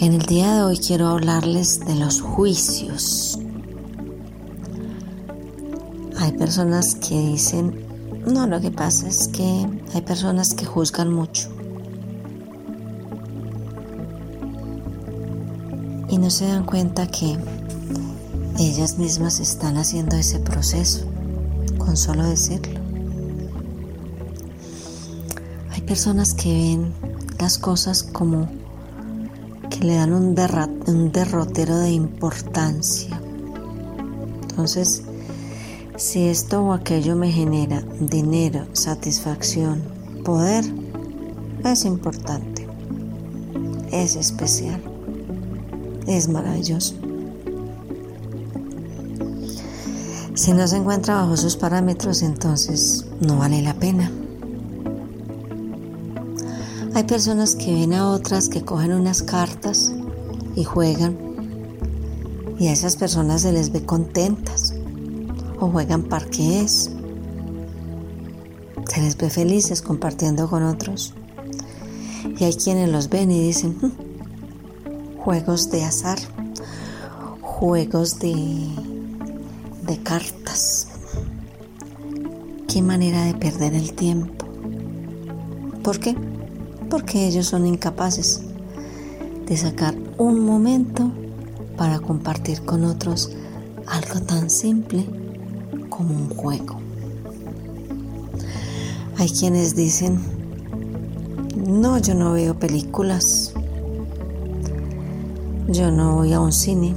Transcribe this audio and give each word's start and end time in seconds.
En 0.00 0.12
el 0.12 0.22
día 0.26 0.54
de 0.54 0.62
hoy 0.62 0.78
quiero 0.78 1.08
hablarles 1.08 1.80
de 1.80 1.96
los 1.96 2.20
juicios. 2.20 3.36
Hay 6.20 6.30
personas 6.38 6.94
que 6.94 7.18
dicen, 7.18 7.84
no, 8.24 8.46
lo 8.46 8.60
que 8.60 8.70
pasa 8.70 9.08
es 9.08 9.26
que 9.26 9.66
hay 9.92 10.00
personas 10.02 10.54
que 10.54 10.64
juzgan 10.64 11.12
mucho. 11.12 11.48
Y 16.08 16.18
no 16.18 16.30
se 16.30 16.46
dan 16.46 16.64
cuenta 16.64 17.08
que 17.08 17.36
ellas 18.56 18.98
mismas 18.98 19.40
están 19.40 19.78
haciendo 19.78 20.14
ese 20.14 20.38
proceso, 20.38 21.06
con 21.76 21.96
solo 21.96 22.22
decirlo. 22.22 22.80
Hay 25.72 25.80
personas 25.80 26.34
que 26.34 26.52
ven 26.52 26.94
las 27.40 27.58
cosas 27.58 28.04
como 28.04 28.57
que 29.68 29.80
le 29.80 29.94
dan 29.94 30.12
un, 30.12 30.36
un 30.86 31.12
derrotero 31.12 31.78
de 31.78 31.90
importancia. 31.90 33.20
Entonces, 34.42 35.02
si 35.96 36.28
esto 36.28 36.62
o 36.62 36.72
aquello 36.72 37.16
me 37.16 37.30
genera 37.30 37.82
dinero, 38.00 38.66
satisfacción, 38.72 39.82
poder, 40.24 40.64
es 41.64 41.84
importante, 41.84 42.66
es 43.90 44.16
especial, 44.16 44.80
es 46.06 46.28
maravilloso. 46.28 46.94
Si 50.34 50.52
no 50.52 50.68
se 50.68 50.76
encuentra 50.76 51.14
bajo 51.14 51.36
sus 51.36 51.56
parámetros, 51.56 52.22
entonces 52.22 53.06
no 53.20 53.38
vale 53.38 53.60
la 53.60 53.74
pena. 53.74 54.12
Hay 56.98 57.04
personas 57.04 57.54
que 57.54 57.72
ven 57.72 57.92
a 57.92 58.10
otras 58.10 58.48
que 58.48 58.64
cogen 58.64 58.92
unas 58.92 59.22
cartas 59.22 59.94
y 60.56 60.64
juegan 60.64 61.16
y 62.58 62.66
a 62.66 62.72
esas 62.72 62.96
personas 62.96 63.42
se 63.42 63.52
les 63.52 63.70
ve 63.70 63.86
contentas 63.86 64.74
o 65.60 65.68
juegan 65.68 66.02
parques. 66.02 66.90
Se 68.88 69.00
les 69.00 69.16
ve 69.16 69.30
felices 69.30 69.80
compartiendo 69.80 70.50
con 70.50 70.64
otros. 70.64 71.14
Y 72.36 72.42
hay 72.42 72.54
quienes 72.54 72.88
los 72.88 73.08
ven 73.08 73.30
y 73.30 73.46
dicen, 73.46 73.78
hmm, 73.80 75.18
juegos 75.18 75.70
de 75.70 75.84
azar, 75.84 76.18
juegos 77.40 78.18
de 78.18 78.34
de 79.86 80.02
cartas. 80.02 80.88
Qué 82.66 82.82
manera 82.82 83.22
de 83.22 83.34
perder 83.34 83.74
el 83.74 83.92
tiempo. 83.92 84.46
¿Por 85.84 86.00
qué? 86.00 86.16
Porque 86.90 87.26
ellos 87.26 87.46
son 87.46 87.66
incapaces 87.66 88.40
de 89.46 89.56
sacar 89.56 89.94
un 90.16 90.40
momento 90.40 91.10
para 91.76 92.00
compartir 92.00 92.62
con 92.62 92.84
otros 92.84 93.30
algo 93.86 94.20
tan 94.20 94.50
simple 94.50 95.06
como 95.88 96.14
un 96.14 96.28
juego. 96.28 96.78
Hay 99.16 99.28
quienes 99.30 99.74
dicen, 99.74 100.20
no, 101.66 101.98
yo 101.98 102.14
no 102.14 102.32
veo 102.32 102.58
películas, 102.58 103.52
yo 105.68 105.90
no 105.90 106.16
voy 106.16 106.32
a 106.32 106.40
un 106.40 106.52
cine. 106.52 106.94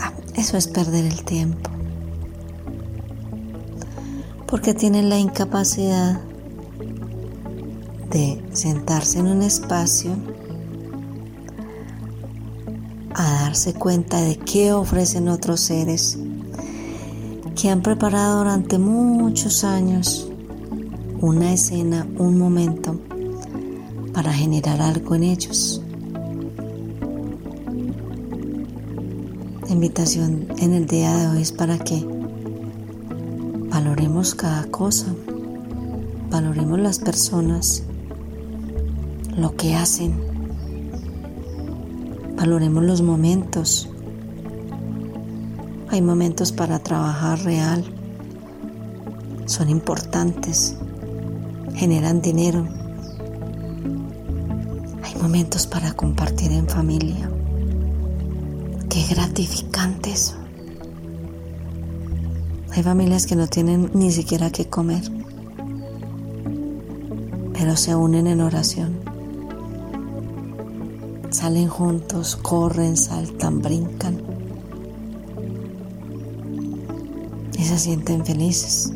Ah, 0.00 0.12
eso 0.34 0.56
es 0.56 0.68
perder 0.68 1.04
el 1.04 1.24
tiempo 1.24 1.74
porque 4.54 4.72
tienen 4.72 5.08
la 5.08 5.18
incapacidad 5.18 6.20
de 8.10 8.42
sentarse 8.52 9.18
en 9.18 9.26
un 9.26 9.42
espacio 9.42 10.12
a 13.14 13.22
darse 13.42 13.74
cuenta 13.74 14.20
de 14.20 14.36
qué 14.36 14.72
ofrecen 14.72 15.28
otros 15.28 15.60
seres 15.60 16.18
que 17.54 17.70
han 17.70 17.82
preparado 17.82 18.38
durante 18.38 18.78
muchos 18.78 19.64
años 19.64 20.28
una 21.20 21.52
escena, 21.52 22.06
un 22.18 22.38
momento 22.38 22.98
para 24.12 24.32
generar 24.32 24.82
algo 24.82 25.14
en 25.14 25.22
ellos. 25.22 25.80
La 29.66 29.72
invitación 29.72 30.48
en 30.58 30.72
el 30.72 30.86
día 30.86 31.16
de 31.16 31.28
hoy 31.28 31.42
es 31.42 31.52
para 31.52 31.78
que 31.78 32.04
Valoremos 33.74 34.36
cada 34.36 34.64
cosa, 34.70 35.12
valoremos 36.30 36.78
las 36.78 37.00
personas, 37.00 37.82
lo 39.36 39.56
que 39.56 39.74
hacen, 39.74 40.14
valoremos 42.36 42.84
los 42.84 43.02
momentos. 43.02 43.88
Hay 45.88 46.02
momentos 46.02 46.52
para 46.52 46.78
trabajar 46.78 47.40
real, 47.44 47.84
son 49.46 49.68
importantes, 49.68 50.76
generan 51.74 52.20
dinero. 52.20 52.66
Hay 55.02 55.14
momentos 55.20 55.66
para 55.66 55.92
compartir 55.92 56.52
en 56.52 56.68
familia. 56.68 57.30
Qué 58.88 59.04
gratificante 59.08 60.12
eso. 60.12 60.34
Hay 62.72 62.82
familias 62.82 63.26
que 63.26 63.36
no 63.36 63.46
tienen 63.46 63.90
ni 63.94 64.10
siquiera 64.10 64.50
qué 64.50 64.68
comer, 64.68 65.02
pero 67.52 67.76
se 67.76 67.94
unen 67.94 68.26
en 68.26 68.40
oración. 68.40 69.13
Salen 71.34 71.66
juntos, 71.66 72.36
corren, 72.36 72.96
saltan, 72.96 73.60
brincan 73.60 74.22
y 77.58 77.64
se 77.64 77.76
sienten 77.76 78.24
felices. 78.24 78.92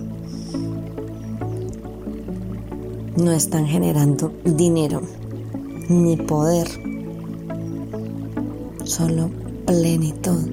No 3.16 3.32
están 3.32 3.66
generando 3.66 4.32
dinero 4.44 5.03
ni 5.88 6.16
poder, 6.16 6.69
solo 8.84 9.31
plenitud. 9.66 10.49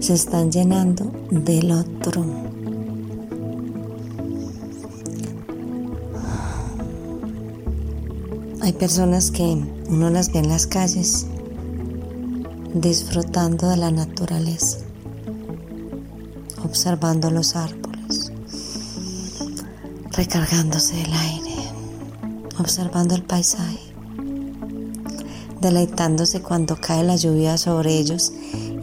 Se 0.00 0.12
están 0.12 0.52
llenando 0.52 1.10
del 1.30 1.72
otro. 1.72 2.22
Hay 8.60 8.74
personas 8.74 9.30
que 9.30 9.64
uno 9.94 10.10
las 10.10 10.32
ve 10.32 10.40
en 10.40 10.48
las 10.48 10.66
calles 10.66 11.24
disfrutando 12.74 13.68
de 13.68 13.76
la 13.76 13.92
naturaleza, 13.92 14.78
observando 16.64 17.30
los 17.30 17.54
árboles, 17.54 18.32
recargándose 20.10 20.96
del 20.96 21.12
aire, 21.12 21.54
observando 22.58 23.14
el 23.14 23.22
paisaje, 23.22 23.78
deleitándose 25.60 26.42
cuando 26.42 26.74
cae 26.80 27.04
la 27.04 27.14
lluvia 27.14 27.56
sobre 27.56 27.96
ellos 27.96 28.32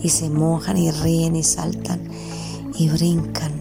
y 0.01 0.07
se 0.07 0.30
mojan 0.30 0.77
y 0.77 0.91
ríen 0.91 1.35
y 1.35 1.44
saltan 1.44 2.00
y 2.74 2.88
brincan. 2.88 3.51